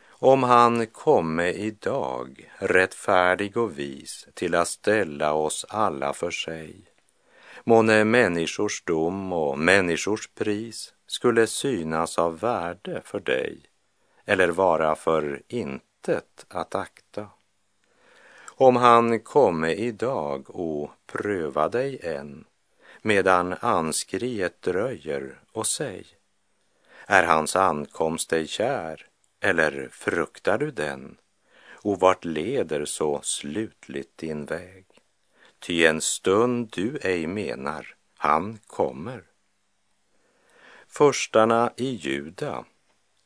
Om 0.07 0.43
han 0.43 0.87
komme 0.87 1.51
idag, 1.51 2.51
rättfärdig 2.57 3.57
och 3.57 3.79
vis, 3.79 4.27
till 4.33 4.55
att 4.55 4.67
ställa 4.67 5.33
oss 5.33 5.65
alla 5.69 6.13
för 6.13 6.31
sig, 6.31 6.81
månne 7.67 8.03
människors 8.03 8.83
dom 8.83 9.33
och 9.33 9.59
människors 9.59 10.27
pris 10.27 10.93
skulle 11.07 11.47
synas 11.47 12.17
av 12.19 12.39
värde 12.39 13.01
för 13.05 13.19
dig 13.19 13.61
eller 14.25 14.47
vara 14.47 14.95
för 14.95 15.41
intet 15.47 16.45
att 16.47 16.75
akta. 16.75 17.29
Om 18.45 18.75
han 18.75 19.19
komme 19.19 19.71
idag 19.73 20.55
och 20.55 20.91
pröva 21.05 21.69
dig 21.69 21.99
än, 22.03 22.45
medan 23.01 23.55
anskriet 23.59 24.61
dröjer 24.61 25.39
och 25.51 25.67
säg, 25.67 26.05
är 27.05 27.23
hans 27.23 27.55
ankomst 27.55 28.29
dig 28.29 28.47
kär 28.47 29.07
eller 29.39 29.89
fruktar 29.91 30.57
du 30.57 30.71
den? 30.71 31.17
Och 31.71 31.99
vart 31.99 32.25
leder 32.25 32.85
så 32.85 33.19
slutligt 33.23 34.17
din 34.17 34.45
väg? 34.45 34.84
Ty 35.65 35.85
en 35.85 36.01
stund 36.01 36.69
du 36.71 36.97
ej 37.01 37.27
menar, 37.27 37.95
han 38.17 38.59
kommer. 38.67 39.23
Förstarna 40.87 41.73
i 41.77 41.89
Juda 41.89 42.65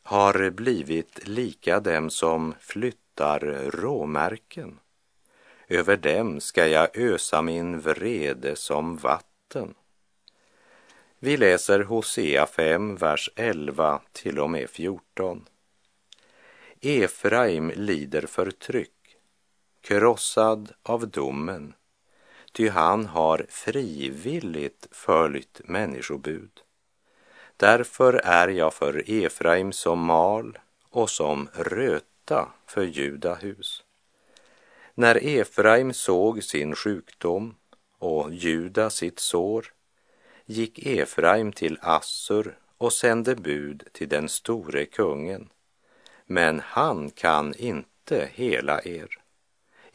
har 0.03 0.49
blivit 0.49 1.27
lika 1.27 1.79
dem 1.79 2.09
som 2.09 2.53
flyttar 2.59 3.39
råmärken. 3.71 4.79
Över 5.67 5.97
dem 5.97 6.41
ska 6.41 6.67
jag 6.67 6.97
ösa 6.97 7.41
min 7.41 7.79
vrede 7.79 8.55
som 8.55 8.97
vatten. 8.97 9.73
Vi 11.19 11.37
läser 11.37 11.79
Hosea 11.79 12.45
5, 12.45 12.95
vers 12.95 13.29
11 13.35 14.01
till 14.11 14.39
och 14.39 14.49
med 14.49 14.69
14. 14.69 15.45
Efraim 16.81 17.71
lider 17.75 18.27
förtryck 18.27 19.17
krossad 19.81 20.71
av 20.83 21.07
domen, 21.07 21.73
ty 22.51 22.69
han 22.69 23.05
har 23.05 23.45
frivilligt 23.49 24.87
följt 24.91 25.61
människobud. 25.63 26.51
Därför 27.57 28.13
är 28.13 28.47
jag 28.47 28.73
för 28.73 29.03
Efraim 29.11 29.71
som 29.71 29.99
mal 29.99 30.59
och 30.89 31.09
som 31.09 31.49
röta 31.53 32.49
för 32.67 32.83
Juda 32.83 33.35
hus. 33.35 33.83
När 34.95 35.15
Efraim 35.15 35.93
såg 35.93 36.43
sin 36.43 36.75
sjukdom 36.75 37.55
och 37.97 38.33
Juda 38.33 38.89
sitt 38.89 39.19
sår 39.19 39.73
gick 40.45 40.79
Efraim 40.85 41.51
till 41.51 41.77
Assur 41.81 42.57
och 42.77 42.93
sände 42.93 43.35
bud 43.35 43.83
till 43.91 44.09
den 44.09 44.29
store 44.29 44.85
kungen. 44.85 45.49
Men 46.25 46.59
han 46.59 47.09
kan 47.09 47.53
inte 47.53 48.29
hela 48.33 48.81
er. 48.83 49.18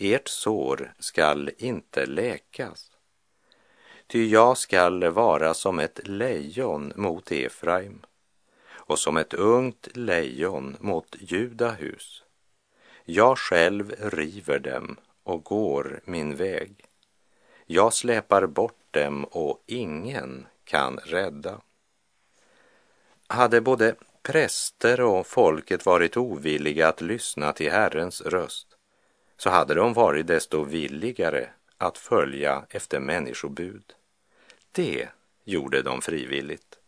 Ert 0.06 0.28
sår 0.28 0.94
skall 0.98 1.50
inte 1.58 2.06
läkas. 2.06 2.90
Ty 4.06 4.26
jag 4.28 4.58
skall 4.58 5.04
vara 5.04 5.54
som 5.54 5.78
ett 5.78 6.08
lejon 6.08 6.92
mot 6.96 7.32
Efraim 7.32 8.02
och 8.66 8.98
som 8.98 9.16
ett 9.16 9.34
ungt 9.34 9.96
lejon 9.96 10.76
mot 10.80 11.16
Judahus. 11.20 12.22
Jag 13.04 13.38
själv 13.38 13.94
river 13.98 14.58
dem 14.58 14.96
och 15.22 15.44
går 15.44 16.00
min 16.04 16.36
väg. 16.36 16.84
Jag 17.66 17.92
släpar 17.92 18.46
bort 18.46 18.86
dem 18.90 19.24
och 19.24 19.62
ingen 19.66 20.46
kan 20.64 20.98
rädda. 20.98 21.60
Hade 23.26 23.60
både 23.60 23.94
präster 24.22 25.00
och 25.00 25.26
folket 25.26 25.86
varit 25.86 26.16
ovilliga 26.16 26.88
att 26.88 27.00
lyssna 27.00 27.52
till 27.52 27.70
Herrens 27.70 28.20
röst 28.20 28.73
så 29.36 29.50
hade 29.50 29.74
de 29.74 29.92
varit 29.92 30.26
desto 30.26 30.64
villigare 30.64 31.48
att 31.78 31.98
följa 31.98 32.64
efter 32.70 33.00
människobud. 33.00 33.94
Det 34.72 35.08
gjorde 35.44 35.82
de 35.82 36.02
frivilligt. 36.02 36.78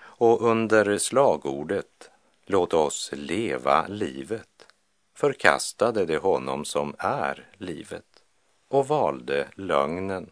Och 0.00 0.42
under 0.42 0.98
slagordet 0.98 2.10
Låt 2.50 2.74
oss 2.74 3.10
leva 3.12 3.86
livet 3.86 4.66
förkastade 5.14 6.06
de 6.06 6.16
honom 6.16 6.64
som 6.64 6.94
är 6.98 7.46
livet 7.56 8.22
och 8.68 8.88
valde 8.88 9.48
lögnen. 9.54 10.30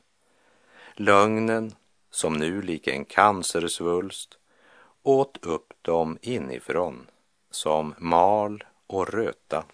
Lögnen 0.95 1.75
som 2.11 2.33
nu 2.33 2.63
lik 2.63 2.87
en 2.87 3.05
cancersvulst 3.05 4.39
åt 5.03 5.47
upp 5.47 5.73
dem 5.83 6.19
inifrån 6.23 7.07
som 7.51 7.95
mal 7.99 8.65
och 8.87 9.09
röta. 9.09 9.65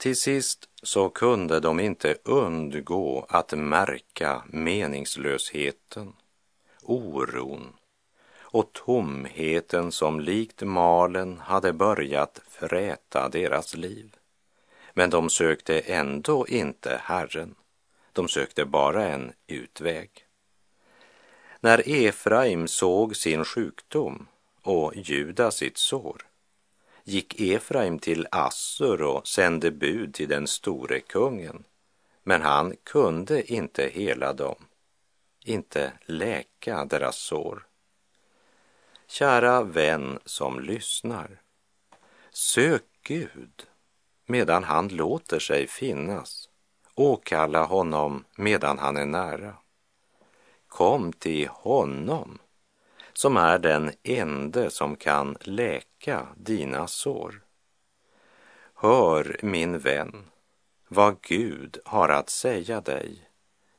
Till 0.00 0.16
sist 0.16 0.68
så 0.82 1.08
kunde 1.08 1.60
de 1.60 1.80
inte 1.80 2.16
undgå 2.24 3.26
att 3.28 3.52
märka 3.52 4.42
meningslösheten, 4.46 6.12
oron 6.82 7.72
och 8.40 8.72
tomheten 8.72 9.92
som 9.92 10.20
likt 10.20 10.62
malen 10.62 11.38
hade 11.38 11.72
börjat 11.72 12.40
fräta 12.48 13.28
deras 13.28 13.76
liv. 13.76 14.16
Men 14.92 15.10
de 15.10 15.30
sökte 15.30 15.80
ändå 15.80 16.46
inte 16.48 17.00
Herren. 17.04 17.54
De 18.12 18.28
sökte 18.28 18.64
bara 18.64 19.04
en 19.04 19.32
utväg. 19.46 20.10
När 21.60 21.82
Efraim 21.88 22.68
såg 22.68 23.16
sin 23.16 23.44
sjukdom 23.44 24.26
och 24.62 24.96
Juda 24.96 25.50
sitt 25.50 25.78
sår 25.78 26.29
gick 27.10 27.40
Efraim 27.40 27.98
till 27.98 28.26
Assur 28.30 29.02
och 29.02 29.28
sände 29.28 29.70
bud 29.70 30.14
till 30.14 30.28
den 30.28 30.46
store 30.46 31.00
kungen. 31.00 31.64
Men 32.22 32.42
han 32.42 32.76
kunde 32.84 33.52
inte 33.52 33.90
hela 33.92 34.32
dem, 34.32 34.56
inte 35.44 35.92
läka 36.06 36.84
deras 36.84 37.16
sår. 37.16 37.66
Kära 39.06 39.62
vän 39.62 40.18
som 40.24 40.60
lyssnar, 40.60 41.40
sök 42.30 42.84
Gud 43.02 43.66
medan 44.26 44.64
han 44.64 44.88
låter 44.88 45.38
sig 45.38 45.66
finnas. 45.66 46.48
Åkalla 46.94 47.64
honom 47.64 48.24
medan 48.36 48.78
han 48.78 48.96
är 48.96 49.06
nära. 49.06 49.54
Kom 50.68 51.12
till 51.12 51.48
honom 51.48 52.38
som 53.12 53.36
är 53.36 53.58
den 53.58 53.92
ende 54.02 54.70
som 54.70 54.96
kan 54.96 55.36
läka 55.40 55.89
dina 56.36 56.86
sår. 56.86 57.42
Hör, 58.74 59.36
min 59.42 59.78
vän, 59.78 60.30
vad 60.88 61.20
Gud 61.22 61.78
har 61.84 62.08
att 62.08 62.30
säga 62.30 62.80
dig 62.80 63.28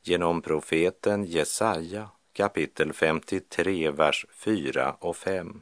genom 0.02 0.42
profeten 0.42 1.24
Jesaja 1.24 2.10
kapitel 2.34 2.94
53, 2.94 3.92
vers 3.92 4.26
4 4.32 4.96
och 5.00 5.18
5. 5.18 5.62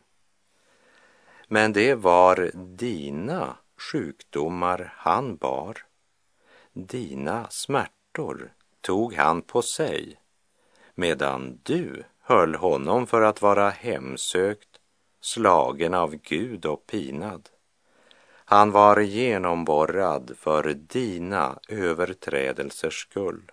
Men 1.48 1.74
det 1.74 1.95
var 1.95 2.52
dina 2.78 3.58
sjukdomar 3.91 4.93
han 4.98 5.36
bar. 5.36 5.78
Dina 6.74 7.48
smärtor 7.50 8.54
tog 8.82 9.13
han 9.13 9.41
på 9.41 9.62
sig 9.62 10.19
medan 10.95 11.60
du 11.63 12.04
höll 12.19 12.56
honom 12.56 13.08
för 13.08 13.22
att 13.22 13.41
vara 13.41 13.69
hemsökt, 13.69 14.68
slagen 15.21 15.93
av 15.93 16.15
Gud 16.15 16.65
och 16.65 16.88
pinad. 16.88 17.49
Han 18.45 18.71
var 18.71 18.99
genomborrad 18.99 20.32
för 20.38 20.73
dina 20.73 21.60
överträdelsers 21.67 23.01
skull, 23.01 23.51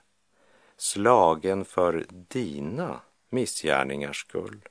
slagen 0.76 1.64
för 1.64 2.06
dina 2.10 3.00
missgärningars 3.30 4.20
skull. 4.20 4.68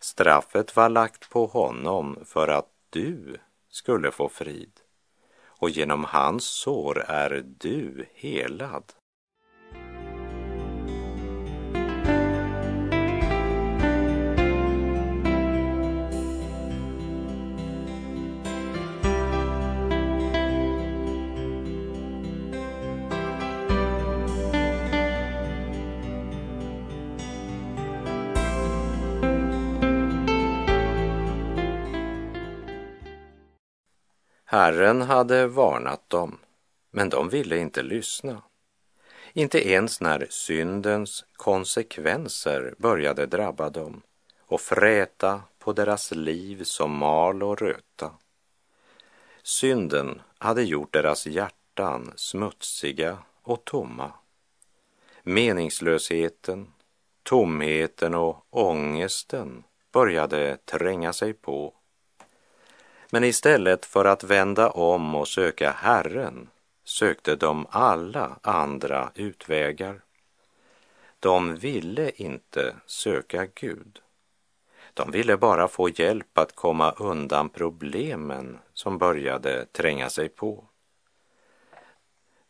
Straffet 0.00 0.76
var 0.76 0.88
lagt 0.88 1.30
på 1.30 1.46
honom 1.46 2.18
för 2.24 2.48
att 2.48 2.70
du 2.90 3.36
skulle 3.70 4.10
få 4.10 4.28
frid 4.28 4.80
och 5.58 5.70
genom 5.70 6.04
hans 6.04 6.44
sår 6.44 7.04
är 7.08 7.44
du 7.58 8.06
helad. 8.14 8.92
Herren 34.66 35.02
hade 35.02 35.46
varnat 35.46 36.10
dem, 36.10 36.38
men 36.90 37.08
de 37.08 37.28
ville 37.28 37.58
inte 37.58 37.82
lyssna. 37.82 38.42
Inte 39.32 39.68
ens 39.68 40.00
när 40.00 40.26
syndens 40.30 41.24
konsekvenser 41.32 42.74
började 42.78 43.26
drabba 43.26 43.70
dem 43.70 44.02
och 44.40 44.60
fräta 44.60 45.42
på 45.58 45.72
deras 45.72 46.10
liv 46.10 46.64
som 46.64 46.90
mal 46.96 47.42
och 47.42 47.60
röta. 47.60 48.10
Synden 49.42 50.20
hade 50.38 50.62
gjort 50.62 50.92
deras 50.92 51.26
hjärtan 51.26 52.12
smutsiga 52.16 53.18
och 53.42 53.64
tomma. 53.64 54.12
Meningslösheten, 55.22 56.72
tomheten 57.22 58.14
och 58.14 58.46
ångesten 58.50 59.64
började 59.92 60.56
tränga 60.56 61.12
sig 61.12 61.32
på 61.32 61.74
men 63.10 63.24
istället 63.24 63.86
för 63.86 64.04
att 64.04 64.24
vända 64.24 64.70
om 64.70 65.14
och 65.14 65.28
söka 65.28 65.70
Herren 65.70 66.48
sökte 66.84 67.36
de 67.36 67.66
alla 67.70 68.38
andra 68.42 69.10
utvägar. 69.14 70.00
De 71.20 71.56
ville 71.56 72.10
inte 72.10 72.74
söka 72.86 73.46
Gud. 73.54 74.00
De 74.94 75.10
ville 75.10 75.36
bara 75.36 75.68
få 75.68 75.88
hjälp 75.88 76.38
att 76.38 76.54
komma 76.54 76.90
undan 76.90 77.48
problemen 77.48 78.58
som 78.74 78.98
började 78.98 79.66
tränga 79.66 80.10
sig 80.10 80.28
på. 80.28 80.64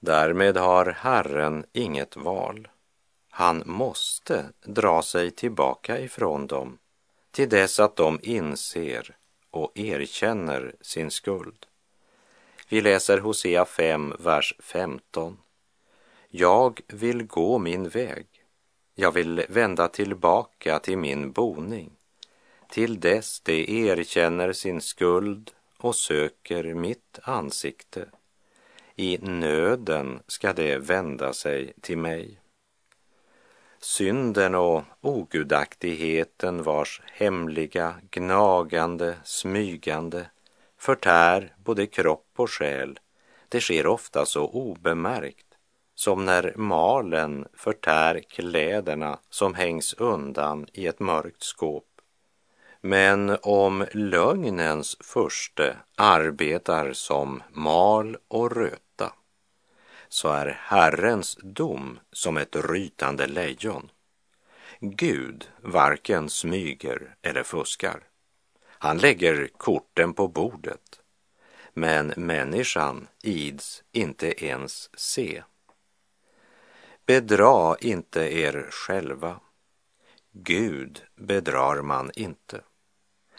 Därmed 0.01 0.57
har 0.57 0.87
Herren 0.87 1.65
inget 1.73 2.17
val. 2.17 2.69
Han 3.31 3.63
måste 3.67 4.45
dra 4.65 5.03
sig 5.03 5.31
tillbaka 5.31 6.01
ifrån 6.01 6.47
dem 6.47 6.79
till 7.31 7.49
dess 7.49 7.81
att 7.81 7.97
de 7.97 8.19
inser 8.23 9.17
och 9.57 9.79
erkänner 9.79 10.75
sin 10.81 11.11
skuld. 11.11 11.67
Vi 12.69 12.81
läser 12.81 13.19
Hosea 13.19 13.65
5, 13.65 14.15
vers 14.19 14.55
15. 14.59 15.39
Jag 16.29 16.81
vill 16.89 17.23
gå 17.23 17.59
min 17.59 17.89
väg. 17.89 18.27
Jag 18.95 19.13
vill 19.13 19.45
vända 19.49 19.89
tillbaka 19.89 20.79
till 20.79 20.99
min 20.99 21.33
boning 21.33 21.91
till 22.69 23.01
dess 23.01 23.41
de 23.41 23.87
erkänner 23.89 24.53
sin 24.53 24.81
skuld 24.81 25.51
och 25.79 25.97
söker 25.97 26.75
mitt 26.75 27.19
ansikte. 27.23 28.09
I 28.97 29.19
nöden 29.19 30.23
ska 30.27 30.53
de 30.53 30.79
vända 30.79 31.33
sig 31.33 31.73
till 31.81 31.99
mig. 31.99 32.39
Synden 33.87 34.55
och 34.55 34.85
ogudaktigheten 35.01 36.63
vars 36.63 37.03
hemliga, 37.13 37.95
gnagande, 38.11 39.17
smygande 39.25 40.27
förtär 40.79 41.55
både 41.65 41.87
kropp 41.87 42.27
och 42.37 42.51
själ, 42.51 42.99
det 43.49 43.61
sker 43.61 43.87
ofta 43.87 44.27
så 44.27 44.47
obemärkt 44.47 45.47
som 45.95 46.25
när 46.25 46.53
malen 46.57 47.47
förtär 47.55 48.21
kläderna 48.29 49.19
som 49.31 49.55
hängs 49.55 49.95
undan 49.95 50.67
i 50.73 50.87
ett 50.87 51.01
mörkt 51.01 51.43
skåp. 51.43 51.89
Men 52.81 53.37
om 53.43 53.87
lögnens 53.93 54.97
furste 55.01 55.77
arbetar 55.97 56.93
som 56.93 57.43
mal 57.53 58.17
och 58.29 58.57
röt 58.57 58.86
så 60.09 60.29
är 60.29 60.47
Herrens 60.61 61.39
dom 61.43 61.99
som 62.13 62.37
ett 62.37 62.57
rytande 62.57 63.27
lejon. 63.27 63.91
Gud 64.81 65.51
varken 65.63 66.31
smyger 66.31 67.17
eller 67.23 67.43
fuskar. 67.43 68.03
Han 68.69 68.99
lägger 68.99 69.49
korten 69.57 70.15
på 70.15 70.29
bordet, 70.29 71.01
men 71.73 72.13
människan 72.17 73.09
ids 73.23 73.85
inte 73.93 74.45
ens 74.45 74.91
se. 74.99 75.43
Bedra 77.07 77.77
inte 77.81 78.21
er 78.21 78.69
själva. 78.71 79.41
Gud 80.33 81.03
bedrar 81.15 81.83
man 81.83 82.11
inte. 82.15 82.61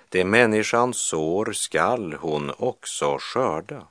Det 0.10 0.26
människan 0.26 0.94
sår 0.94 1.52
skall 1.52 2.14
hon 2.14 2.52
också 2.58 3.18
skörda. 3.20 3.88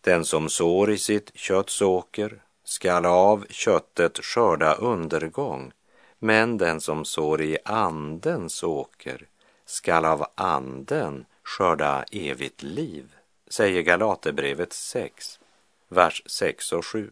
Den 0.00 0.24
som 0.24 0.48
sår 0.48 0.90
i 0.90 0.98
sitt 0.98 1.30
kötts 1.34 1.82
åker 1.82 2.42
skall 2.64 3.06
av 3.06 3.46
köttet 3.50 4.24
skörda 4.24 4.74
undergång, 4.74 5.72
men 6.18 6.58
den 6.58 6.80
som 6.80 7.04
sår 7.04 7.42
i 7.42 7.58
andens 7.64 8.62
åker 8.62 9.26
skall 9.64 10.04
av 10.04 10.26
anden 10.34 11.24
skörda 11.42 12.04
evigt 12.12 12.62
liv, 12.62 13.14
säger 13.48 13.82
Galaterbrevet 13.82 14.72
6, 14.72 15.40
vers 15.88 16.22
6 16.26 16.72
och 16.72 16.86
7. 16.86 17.10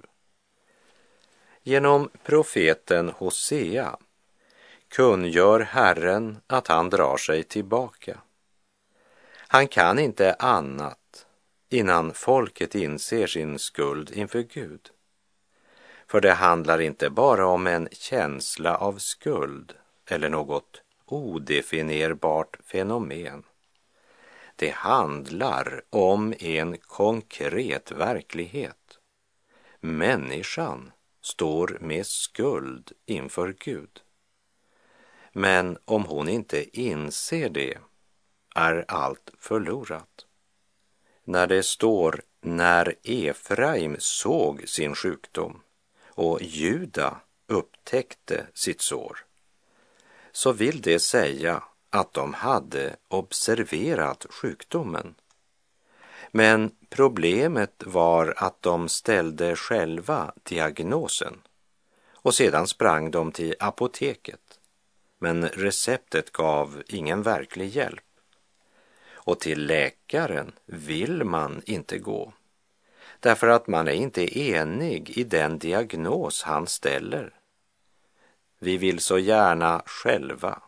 Genom 1.62 2.10
profeten 2.24 3.08
Hosea 3.08 3.96
kungör 4.88 5.60
Herren 5.60 6.36
att 6.46 6.68
han 6.68 6.90
drar 6.90 7.16
sig 7.16 7.42
tillbaka. 7.42 8.18
Han 9.36 9.68
kan 9.68 9.98
inte 9.98 10.34
annat 10.34 10.98
innan 11.68 12.14
folket 12.14 12.74
inser 12.74 13.26
sin 13.26 13.58
skuld 13.58 14.10
inför 14.10 14.42
Gud. 14.42 14.90
För 16.06 16.20
det 16.20 16.32
handlar 16.32 16.80
inte 16.80 17.10
bara 17.10 17.46
om 17.46 17.66
en 17.66 17.88
känsla 17.92 18.76
av 18.76 18.98
skuld 18.98 19.74
eller 20.06 20.28
något 20.28 20.82
odefinierbart 21.04 22.56
fenomen. 22.64 23.42
Det 24.56 24.70
handlar 24.70 25.82
om 25.90 26.34
en 26.38 26.78
konkret 26.78 27.92
verklighet. 27.92 28.98
Människan 29.80 30.92
står 31.20 31.78
med 31.80 32.06
skuld 32.06 32.92
inför 33.06 33.54
Gud. 33.58 34.00
Men 35.32 35.78
om 35.84 36.04
hon 36.04 36.28
inte 36.28 36.80
inser 36.80 37.48
det 37.48 37.78
är 38.54 38.84
allt 38.88 39.30
förlorat. 39.38 40.27
När 41.28 41.46
det 41.46 41.62
står 41.62 42.22
när 42.40 42.94
Efraim 43.02 43.96
såg 43.98 44.68
sin 44.68 44.94
sjukdom 44.94 45.60
och 46.08 46.42
Juda 46.42 47.20
upptäckte 47.46 48.46
sitt 48.54 48.80
sår 48.80 49.24
så 50.32 50.52
vill 50.52 50.80
det 50.80 50.98
säga 50.98 51.62
att 51.90 52.12
de 52.12 52.34
hade 52.34 52.96
observerat 53.08 54.26
sjukdomen. 54.30 55.14
Men 56.30 56.70
problemet 56.88 57.82
var 57.86 58.34
att 58.36 58.62
de 58.62 58.88
ställde 58.88 59.56
själva 59.56 60.32
diagnosen 60.42 61.40
och 62.12 62.34
sedan 62.34 62.66
sprang 62.66 63.10
de 63.10 63.32
till 63.32 63.54
apoteket. 63.58 64.60
Men 65.18 65.48
receptet 65.48 66.32
gav 66.32 66.82
ingen 66.86 67.22
verklig 67.22 67.68
hjälp. 67.68 68.07
Och 69.28 69.40
till 69.40 69.66
läkaren 69.66 70.52
vill 70.66 71.24
man 71.24 71.62
inte 71.64 71.98
gå 71.98 72.32
därför 73.20 73.48
att 73.48 73.66
man 73.66 73.88
är 73.88 73.92
inte 73.92 74.38
enig 74.38 75.10
i 75.10 75.24
den 75.24 75.58
diagnos 75.58 76.42
han 76.42 76.66
ställer. 76.66 77.34
Vi 78.58 78.76
vill 78.76 79.00
så 79.00 79.18
gärna 79.18 79.82
själva 79.86 80.62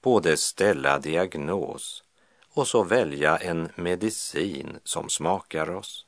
både 0.00 0.36
ställa 0.36 0.98
diagnos 0.98 2.04
och 2.54 2.68
så 2.68 2.82
välja 2.84 3.36
en 3.36 3.68
medicin 3.74 4.78
som 4.84 5.08
smakar 5.08 5.70
oss. 5.70 6.06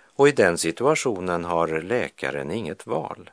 Och 0.00 0.28
i 0.28 0.32
den 0.32 0.58
situationen 0.58 1.44
har 1.44 1.80
läkaren 1.80 2.50
inget 2.50 2.86
val. 2.86 3.30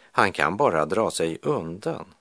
Han 0.00 0.32
kan 0.32 0.56
bara 0.56 0.86
dra 0.86 1.10
sig 1.10 1.38
undan. 1.42 2.14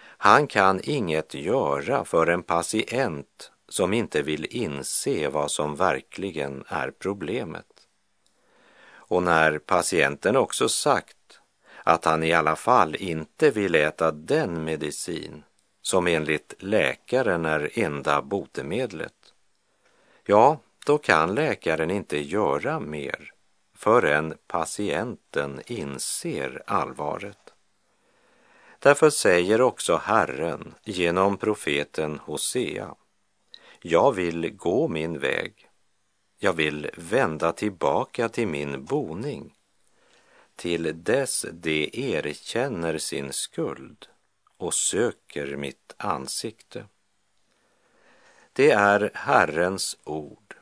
Han 0.00 0.46
kan 0.46 0.80
inget 0.82 1.34
göra 1.34 2.04
för 2.04 2.26
en 2.26 2.42
patient 2.42 3.52
som 3.68 3.92
inte 3.92 4.22
vill 4.22 4.46
inse 4.50 5.28
vad 5.28 5.50
som 5.50 5.76
verkligen 5.76 6.64
är 6.68 6.90
problemet. 6.90 7.66
Och 8.88 9.22
när 9.22 9.58
patienten 9.58 10.36
också 10.36 10.68
sagt 10.68 11.40
att 11.84 12.04
han 12.04 12.22
i 12.22 12.32
alla 12.32 12.56
fall 12.56 12.96
inte 12.96 13.50
vill 13.50 13.74
äta 13.74 14.12
den 14.12 14.64
medicin 14.64 15.42
som 15.82 16.06
enligt 16.06 16.54
läkaren 16.58 17.44
är 17.44 17.70
enda 17.78 18.22
botemedlet, 18.22 19.34
ja, 20.24 20.60
då 20.86 20.98
kan 20.98 21.34
läkaren 21.34 21.90
inte 21.90 22.18
göra 22.18 22.80
mer 22.80 23.32
förrän 23.74 24.34
patienten 24.46 25.60
inser 25.66 26.62
allvaret. 26.66 27.38
Därför 28.78 29.10
säger 29.10 29.60
också 29.60 29.96
Herren 29.96 30.74
genom 30.84 31.36
profeten 31.36 32.18
Hosea, 32.18 32.94
jag 33.88 34.12
vill 34.12 34.56
gå 34.56 34.88
min 34.88 35.18
väg, 35.18 35.68
jag 36.38 36.52
vill 36.52 36.90
vända 36.96 37.52
tillbaka 37.52 38.28
till 38.28 38.48
min 38.48 38.84
boning 38.84 39.54
till 40.56 41.04
dess 41.04 41.46
de 41.52 41.90
erkänner 41.92 42.98
sin 42.98 43.32
skuld 43.32 44.06
och 44.56 44.74
söker 44.74 45.56
mitt 45.56 45.94
ansikte. 45.96 46.86
Det 48.52 48.70
är 48.70 49.10
Herrens 49.14 49.98
ord 50.04 50.56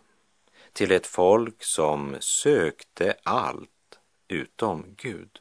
till 0.73 0.93
ett 0.93 1.07
folk 1.07 1.63
som 1.63 2.17
sökte 2.21 3.15
allt 3.23 3.99
utom 4.29 4.85
Gud. 4.97 5.41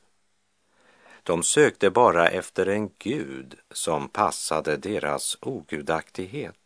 De 1.24 1.43
sökte 1.43 1.89
bara 1.89 2.30
efter 2.30 2.65
en 2.65 2.89
Gud 2.98 3.56
som 3.72 4.10
passade 4.10 4.78
deras 4.78 5.38
ogudaktighet. 5.41 6.62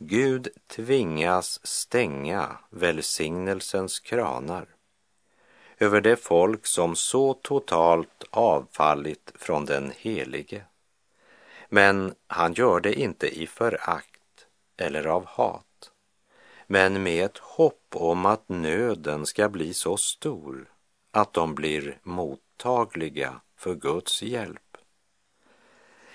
Gud 0.00 0.48
tvingas 0.66 1.66
stänga 1.66 2.58
välsignelsens 2.70 4.00
kranar 4.00 4.66
över 5.78 6.00
det 6.00 6.16
folk 6.16 6.66
som 6.66 6.96
så 6.96 7.34
totalt 7.34 8.24
avfallit 8.30 9.32
från 9.34 9.64
den 9.64 9.92
helige. 9.96 10.64
Men 11.68 12.14
han 12.26 12.52
gör 12.52 12.80
det 12.80 13.00
inte 13.00 13.42
i 13.42 13.46
förakt 13.46 14.46
eller 14.76 15.06
av 15.06 15.26
hat, 15.26 15.90
men 16.66 17.02
med 17.02 17.24
ett 17.24 17.38
hopp 17.38 17.86
om 17.94 18.26
att 18.26 18.48
nöden 18.48 19.26
ska 19.26 19.48
bli 19.48 19.74
så 19.74 19.96
stor 19.96 20.72
att 21.10 21.32
de 21.32 21.54
blir 21.54 21.98
mottagliga 22.02 23.40
för 23.56 23.74
Guds 23.74 24.22
hjälp. 24.22 24.76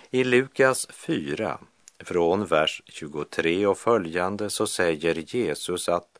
I 0.09 0.23
Lukas 0.23 0.87
4, 0.91 1.59
från 2.05 2.45
vers 2.45 2.81
23 2.85 3.67
och 3.67 3.77
följande, 3.77 4.49
så 4.49 4.67
säger 4.67 5.35
Jesus 5.35 5.89
att 5.89 6.19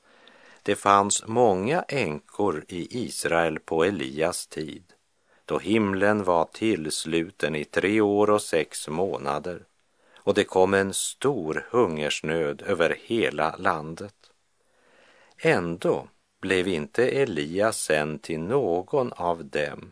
det 0.63 0.75
fanns 0.75 1.27
många 1.27 1.81
änkor 1.81 2.65
i 2.67 3.05
Israel 3.05 3.59
på 3.59 3.83
Elias 3.83 4.47
tid, 4.47 4.83
då 5.45 5.59
himlen 5.59 6.23
var 6.23 6.45
tillsluten 6.45 7.55
i 7.55 7.65
tre 7.65 8.01
år 8.01 8.29
och 8.29 8.41
sex 8.41 8.87
månader 8.87 9.63
och 10.23 10.33
det 10.33 10.43
kom 10.43 10.73
en 10.73 10.93
stor 10.93 11.67
hungersnöd 11.69 12.61
över 12.61 12.97
hela 13.01 13.55
landet. 13.57 14.15
Ändå 15.37 16.07
blev 16.41 16.67
inte 16.67 17.07
Elias 17.07 17.77
sänd 17.77 18.21
till 18.21 18.39
någon 18.39 19.13
av 19.13 19.45
dem, 19.45 19.91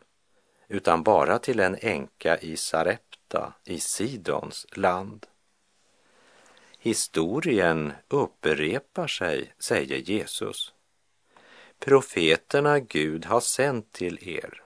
utan 0.68 1.04
bara 1.04 1.40
till 1.40 1.60
en 1.60 1.78
änka 1.82 2.38
i 2.38 2.58
Sarepta 2.58 3.54
i 3.66 3.80
Sidons 3.80 4.66
land. 4.72 5.28
Historien 6.84 7.94
upprepar 8.08 9.08
sig, 9.08 9.54
säger 9.60 9.98
Jesus. 9.98 10.74
profeterna 11.80 12.80
Gud 12.80 13.26
har 13.26 13.40
sänt 13.40 13.92
till 13.92 14.30
er 14.30 14.64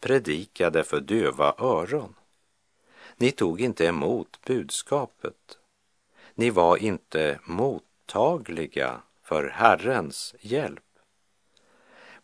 predikade 0.00 0.84
för 0.84 1.00
döva 1.00 1.54
öron. 1.58 2.14
Ni 3.16 3.30
tog 3.30 3.60
inte 3.60 3.86
emot 3.86 4.40
budskapet. 4.46 5.58
Ni 6.34 6.50
var 6.50 6.76
inte 6.76 7.38
mottagliga 7.44 9.00
för 9.22 9.48
Herrens 9.48 10.34
hjälp. 10.40 10.84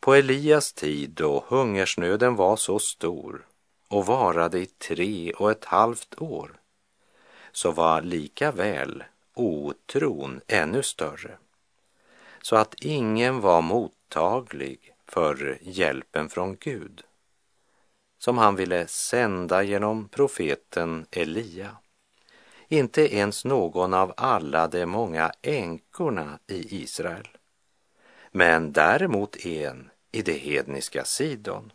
På 0.01 0.15
Elias 0.15 0.73
tid 0.73 1.11
då 1.11 1.45
hungersnöden 1.49 2.37
var 2.37 2.57
så 2.57 2.79
stor 2.79 3.47
och 3.89 4.07
varade 4.07 4.59
i 4.59 4.67
tre 4.67 5.33
och 5.33 5.51
ett 5.51 5.65
halvt 5.65 6.23
år 6.23 6.61
så 7.53 7.73
var 7.73 8.03
lika 8.03 8.53
väl 8.53 9.05
otron 9.35 10.41
ännu 10.47 10.83
större 10.83 11.39
så 12.43 12.57
att 12.57 12.75
ingen 12.75 13.41
var 13.41 13.63
mottaglig 13.63 14.95
för 15.07 15.59
hjälpen 15.63 16.29
från 16.29 16.57
Gud 16.57 17.05
som 18.25 18.39
han 18.39 18.57
ville 18.57 18.87
sända 18.87 19.63
genom 19.63 20.09
profeten 20.09 21.07
Elia. 21.11 21.77
Inte 22.69 23.17
ens 23.17 23.45
någon 23.45 23.95
av 23.95 24.15
alla 24.17 24.69
de 24.69 24.87
många 24.87 25.33
änkorna 25.43 26.39
i 26.47 26.83
Israel, 26.83 27.29
men 28.31 28.73
däremot 28.73 29.47
en 29.47 29.91
i 30.13 30.23
det 30.23 30.39
hedniska 30.39 31.05
Sidon. 31.05 31.73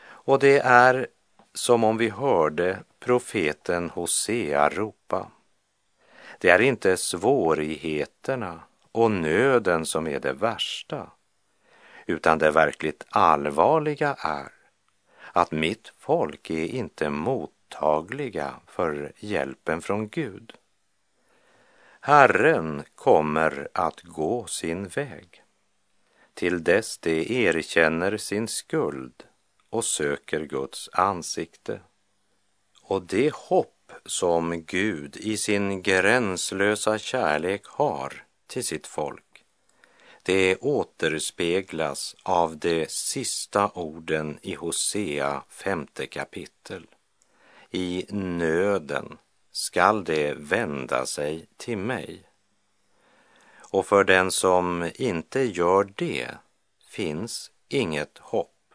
Och 0.00 0.38
det 0.38 0.58
är 0.58 1.06
som 1.54 1.84
om 1.84 1.96
vi 1.96 2.08
hörde 2.08 2.78
profeten 3.00 3.90
Hosea 3.90 4.68
ropa. 4.68 5.30
Det 6.38 6.50
är 6.50 6.60
inte 6.60 6.96
svårigheterna 6.96 8.60
och 8.92 9.10
nöden 9.10 9.86
som 9.86 10.06
är 10.06 10.20
det 10.20 10.32
värsta, 10.32 11.10
utan 12.06 12.38
det 12.38 12.50
verkligt 12.50 13.04
allvarliga 13.10 14.16
är 14.18 14.52
att 15.32 15.50
mitt 15.50 15.92
folk 15.98 16.50
är 16.50 16.64
inte 16.64 17.10
mottagliga 17.10 18.54
för 18.66 19.12
hjälpen 19.16 19.82
från 19.82 20.08
Gud. 20.08 20.52
Herren 22.00 22.84
kommer 22.94 23.68
att 23.74 24.02
gå 24.02 24.46
sin 24.46 24.88
väg 24.88 25.42
till 26.34 26.64
dess 26.64 26.98
de 26.98 27.46
erkänner 27.46 28.16
sin 28.16 28.48
skuld 28.48 29.24
och 29.70 29.84
söker 29.84 30.40
Guds 30.40 30.88
ansikte. 30.92 31.80
Och 32.82 33.02
det 33.02 33.32
hopp 33.88 34.00
som 34.04 34.64
Gud 34.64 35.16
i 35.16 35.36
sin 35.36 35.82
gränslösa 35.82 36.98
kärlek 36.98 37.66
har 37.66 38.24
till 38.46 38.64
sitt 38.64 38.86
folk 38.86 39.22
det 40.26 40.56
återspeglas 40.56 42.16
av 42.22 42.56
de 42.56 42.86
sista 42.88 43.70
orden 43.74 44.38
i 44.42 44.54
Hosea 44.54 45.42
femte 45.48 46.06
kapitel. 46.06 46.86
I 47.70 48.06
nöden 48.08 49.18
skall 49.52 50.04
det 50.04 50.34
vända 50.34 51.06
sig 51.06 51.46
till 51.56 51.78
mig. 51.78 52.22
Och 53.72 53.86
för 53.86 54.04
den 54.04 54.30
som 54.30 54.90
inte 54.94 55.40
gör 55.40 55.92
det 55.94 56.28
finns 56.88 57.50
inget 57.68 58.18
hopp. 58.18 58.74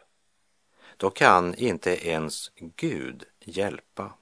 Då 0.96 1.10
kan 1.10 1.54
inte 1.54 2.08
ens 2.08 2.50
Gud 2.56 3.24
hjälpa. 3.40 4.12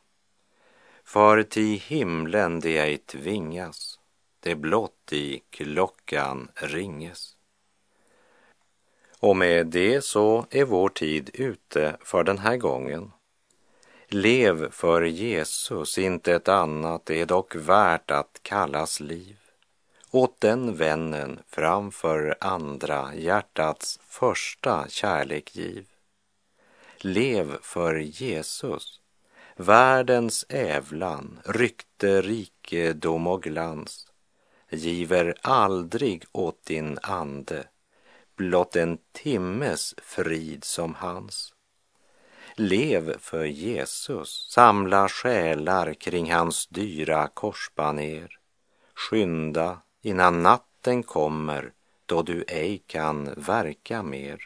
För 1.11 1.43
till 1.43 1.81
himlen 1.81 2.61
det 2.61 2.79
ej 2.79 2.99
tvingas 2.99 3.99
det 4.41 4.55
blott 4.55 5.13
i 5.13 5.43
klockan 5.51 6.49
ringes. 6.55 7.37
Och 9.19 9.37
med 9.37 9.67
det 9.67 10.05
så 10.05 10.47
är 10.51 10.65
vår 10.65 10.89
tid 10.89 11.31
ute 11.35 11.97
för 12.01 12.25
den 12.25 12.39
här 12.39 12.57
gången. 12.57 13.13
Lev 14.09 14.71
för 14.71 15.03
Jesus, 15.03 15.99
inte 15.99 16.35
ett 16.35 16.49
annat 16.49 17.11
är 17.11 17.27
dock 17.27 17.55
värt 17.55 18.11
att 18.11 18.41
kallas 18.43 19.01
liv. 19.01 19.37
Åt 20.11 20.41
den 20.41 20.77
vännen 20.77 21.41
framför 21.49 22.37
andra 22.41 23.15
hjärtats 23.15 24.01
första 24.03 24.89
kärlek 24.89 25.57
giv. 25.57 25.87
Lev 26.99 27.59
för 27.63 27.95
Jesus, 27.95 29.00
världens 29.61 30.47
ävlan, 30.49 31.41
rykte, 31.45 32.21
rikedom 32.23 33.27
och 33.27 33.43
glans 33.43 34.07
giver 34.71 35.35
aldrig 35.43 36.25
åt 36.33 36.65
din 36.65 36.99
ande 37.03 37.65
blott 38.37 38.77
en 38.77 38.99
timmes 39.13 39.95
frid 39.99 40.65
som 40.65 40.95
hans. 40.95 41.55
Lev 42.55 43.19
för 43.19 43.45
Jesus, 43.45 44.49
samla 44.51 45.09
själar 45.09 45.95
kring 45.95 46.33
hans 46.33 46.67
dyra 46.67 47.29
korsbaner. 47.29 48.39
Skynda 48.95 49.79
innan 50.03 50.43
natten 50.43 51.03
kommer 51.03 51.73
då 52.07 52.23
du 52.23 52.45
ej 52.49 52.83
kan 52.87 53.35
verka 53.37 54.03
mer. 54.03 54.41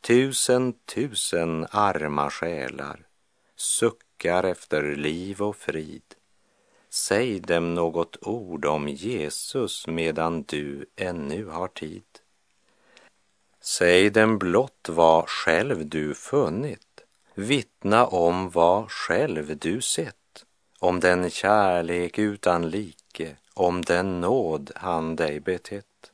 Tusen, 0.00 0.72
tusen 0.94 1.66
arma 1.70 2.30
själar 2.30 3.06
suckar 3.62 4.44
efter 4.44 4.96
liv 4.96 5.42
och 5.42 5.56
frid 5.56 6.14
Säg 6.90 7.40
dem 7.40 7.74
något 7.74 8.16
ord 8.20 8.64
om 8.64 8.88
Jesus 8.88 9.86
medan 9.86 10.42
du 10.42 10.86
ännu 10.96 11.46
har 11.46 11.68
tid. 11.68 12.04
Säg 13.60 14.10
dem 14.10 14.38
blott 14.38 14.88
vad 14.88 15.28
själv 15.28 15.86
du 15.86 16.14
funnit, 16.14 17.04
vittna 17.34 18.06
om 18.06 18.50
vad 18.50 18.90
själv 18.90 19.58
du 19.58 19.80
sett, 19.80 20.44
om 20.78 21.00
den 21.00 21.30
kärlek 21.30 22.18
utan 22.18 22.70
like, 22.70 23.36
om 23.54 23.82
den 23.82 24.20
nåd 24.20 24.70
han 24.76 25.16
dig 25.16 25.40
betett. 25.40 26.12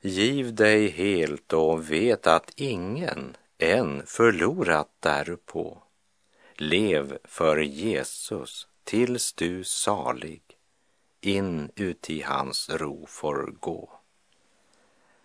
Giv 0.00 0.54
dig 0.54 0.88
helt 0.88 1.52
och 1.52 1.90
vet 1.90 2.26
att 2.26 2.52
ingen 2.56 3.36
än 3.58 4.02
förlorat 4.06 4.88
därpå. 5.00 5.82
Lev 6.60 7.18
för 7.24 7.56
Jesus 7.56 8.66
tills 8.84 9.32
du 9.32 9.64
salig 9.64 10.42
in 11.20 11.70
uti 11.76 12.22
hans 12.22 12.70
ro 12.70 13.06
får 13.06 13.54
gå. 13.60 13.90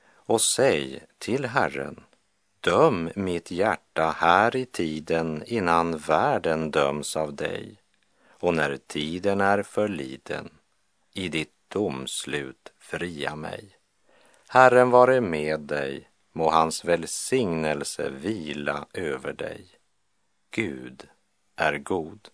Och 0.05 0.41
säg 0.41 1.03
till 1.17 1.45
Herren, 1.45 2.03
döm 2.59 3.09
mitt 3.15 3.51
hjärta 3.51 4.15
här 4.17 4.55
i 4.55 4.65
tiden 4.65 5.43
innan 5.45 5.97
världen 5.97 6.71
döms 6.71 7.15
av 7.15 7.35
dig 7.35 7.77
och 8.29 8.53
när 8.53 8.77
tiden 8.77 9.41
är 9.41 9.63
förliden 9.63 10.49
i 11.13 11.29
ditt 11.29 11.53
domslut 11.67 12.73
fria 12.79 13.35
mig. 13.35 13.77
Herren 14.47 14.89
vare 14.89 15.21
med 15.21 15.59
dig, 15.59 16.09
må 16.31 16.49
hans 16.49 16.85
välsignelse 16.85 18.09
vila 18.09 18.85
över 18.93 19.33
dig. 19.33 19.65
Gud 20.51 21.07
är 21.55 21.77
god. 21.77 22.29